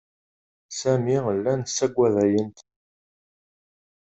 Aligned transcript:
Sami 0.79 1.17
llan 1.41 1.61
saggadayent. 1.75 2.57